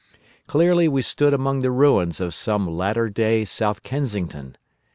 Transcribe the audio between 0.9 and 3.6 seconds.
stood among the ruins of some latter day